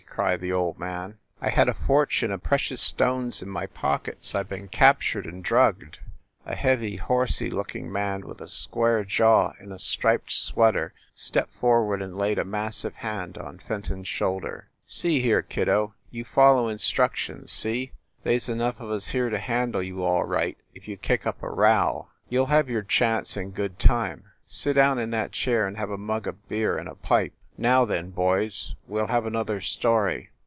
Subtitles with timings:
[0.13, 1.17] cried the old man.
[1.39, 5.41] "I had a fortune of precious stones in my pockets I ve been captured and
[5.41, 5.99] drugged
[6.45, 12.01] A heavy, horsey looking man with a square jaw, in a striped sweater, stepped forward
[12.01, 14.67] and laid a massive hand on Fenton s shoulder.
[14.85, 17.93] "See here, kiddo, you follow instructions, see?
[18.23, 21.41] They s enough of us here to handle you all right, if you kick up
[21.41, 22.09] a row.
[22.27, 24.25] You ll have your chance in good time.
[24.45, 27.31] Sit down in that chair and have a mug of beer and a pipe.
[27.57, 30.29] Now then, boys, we ll have another story."